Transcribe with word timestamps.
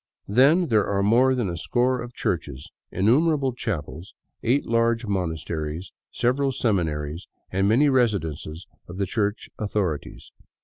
Then 0.27 0.65
there 0.65 0.87
are 0.87 1.03
more 1.03 1.35
than 1.35 1.47
a 1.47 1.55
score 1.55 2.01
of 2.01 2.15
churches, 2.15 2.71
innumerable 2.91 3.53
chapels, 3.53 4.15
eight 4.41 4.65
large 4.65 5.05
monasteries, 5.05 5.91
several 6.09 6.51
seminaries, 6.51 7.27
and 7.51 7.69
many 7.69 7.87
residences 7.87 8.65
of 8.87 8.97
the 8.97 9.05
Church 9.05 9.51
authorities. 9.59 10.31